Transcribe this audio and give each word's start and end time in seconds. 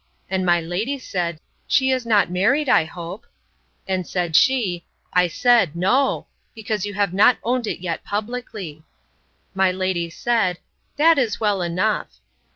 And 0.31 0.43
my 0.43 0.59
lady 0.59 0.97
said, 0.97 1.39
She 1.67 1.91
is 1.91 2.07
not 2.07 2.31
married, 2.31 2.67
I 2.67 2.85
hope? 2.85 3.27
And 3.87 4.07
said 4.07 4.35
she, 4.35 4.83
I 5.13 5.27
said, 5.27 5.75
No: 5.75 6.25
because 6.55 6.87
you 6.87 6.95
have 6.95 7.13
not 7.13 7.37
owned 7.43 7.67
it 7.67 7.81
yet 7.81 8.03
publicly. 8.03 8.81
My 9.53 9.71
lady 9.71 10.09
said, 10.09 10.57
That 10.97 11.17
was 11.17 11.39
well 11.39 11.61
enough. 11.61 12.17